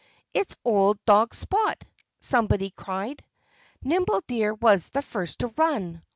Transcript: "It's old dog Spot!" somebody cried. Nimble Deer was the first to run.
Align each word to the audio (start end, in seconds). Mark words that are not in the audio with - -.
"It's 0.33 0.57
old 0.65 0.97
dog 1.05 1.31
Spot!" 1.35 1.79
somebody 2.19 2.71
cried. 2.71 3.23
Nimble 3.83 4.21
Deer 4.25 4.51
was 4.55 4.89
the 4.89 5.03
first 5.03 5.41
to 5.41 5.49
run. 5.49 6.01